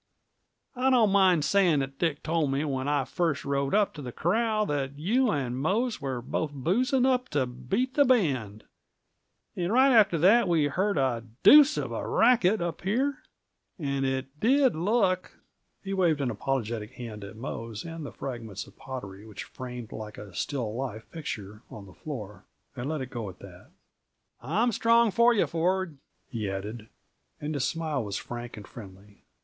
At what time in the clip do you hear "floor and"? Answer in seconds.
21.93-22.89